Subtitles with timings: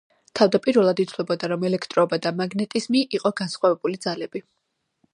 [0.37, 4.47] თავდაპირველად ითვლებოდა რომ, ელექტროობა და მაგნეტიზმი იყო განსხვავებული ძალები.